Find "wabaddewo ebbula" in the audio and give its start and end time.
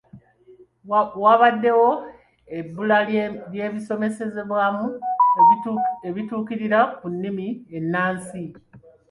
1.23-2.97